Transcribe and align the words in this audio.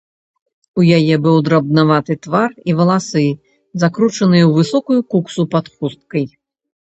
У 0.79 0.85
яе 0.99 1.15
быў 1.25 1.35
драбнаваты 1.49 2.15
твар 2.23 2.49
і 2.73 2.75
валасы, 2.79 3.23
закручаныя 3.85 4.43
ў 4.47 4.51
высокую 4.65 4.99
куксу 5.13 5.43
пад 5.53 5.65
хусткай. 5.75 6.25